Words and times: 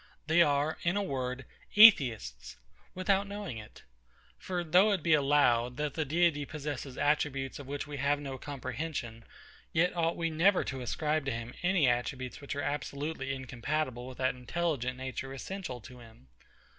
They 0.25 0.41
are, 0.41 0.79
in 0.81 0.97
a 0.97 1.03
word, 1.03 1.45
Atheists, 1.75 2.57
without 2.95 3.27
knowing 3.27 3.59
it. 3.59 3.83
For 4.39 4.63
though 4.63 4.91
it 4.93 5.03
be 5.03 5.13
allowed, 5.13 5.77
that 5.77 5.93
the 5.93 6.05
Deity 6.05 6.43
possesses 6.43 6.97
attributes 6.97 7.59
of 7.59 7.67
which 7.67 7.85
we 7.85 7.97
have 7.97 8.19
no 8.19 8.39
comprehension, 8.39 9.23
yet 9.71 9.95
ought 9.95 10.17
we 10.17 10.31
never 10.31 10.63
to 10.63 10.81
ascribe 10.81 11.25
to 11.25 11.31
him 11.31 11.53
any 11.61 11.87
attributes 11.87 12.41
which 12.41 12.55
are 12.55 12.63
absolutely 12.63 13.31
incompatible 13.31 14.07
with 14.07 14.17
that 14.17 14.33
intelligent 14.33 14.97
nature 14.97 15.33
essential 15.33 15.79
to 15.81 15.99
him. 15.99 16.29